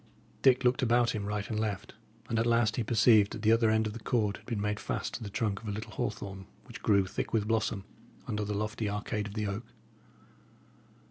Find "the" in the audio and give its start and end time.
3.43-3.51, 3.93-3.99, 5.23-5.29, 8.43-8.55, 9.35-9.45